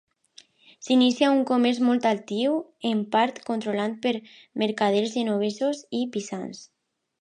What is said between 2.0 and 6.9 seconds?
actiu, en part controlat per mercaders genovesos i pisans.